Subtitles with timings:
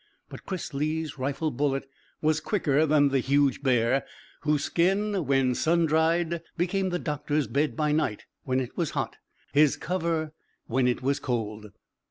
[0.29, 1.87] But Chris Lee's rifle bullet
[2.23, 4.03] was quicker than the huge bear,
[4.39, 9.17] whose skin when sun dried, became the doctor's bed by night when it was hot,
[9.53, 10.33] his cover
[10.65, 11.69] when it was cold.